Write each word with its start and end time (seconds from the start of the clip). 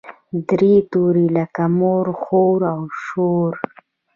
درې 0.49 0.73
توري 0.91 1.27
لکه 1.37 1.63
مور، 1.79 2.05
خور 2.21 2.59
او 2.73 2.79
شور. 3.03 3.53